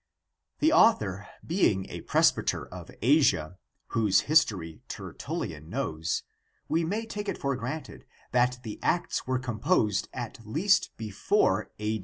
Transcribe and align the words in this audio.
The 0.61 0.71
author 0.73 1.27
being 1.45 1.87
a 1.91 2.01
presbyter 2.01 2.65
of 2.65 2.89
Asia, 3.03 3.59
whose 3.89 4.21
history 4.21 4.81
Ter 4.87 5.13
tullian 5.13 5.67
knows, 5.67 6.23
we 6.67 6.83
may 6.83 7.05
take 7.05 7.29
it 7.29 7.37
for 7.37 7.55
granted 7.55 8.07
that 8.31 8.57
the 8.63 8.79
Acts 8.81 9.27
were 9.27 9.37
composed 9.37 10.09
at 10.11 10.39
least 10.43 10.89
before 10.97 11.69
A. 11.79 11.99